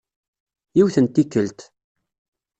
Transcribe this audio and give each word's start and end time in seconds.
Yiwet 0.75 0.97
n 0.99 1.05
tikkelt. 1.07 1.59